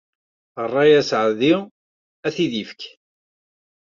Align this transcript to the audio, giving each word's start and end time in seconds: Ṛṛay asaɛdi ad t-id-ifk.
Ṛṛay 0.67 0.91
asaɛdi 0.99 1.53
ad 2.27 2.31
t-id-ifk. 2.35 2.81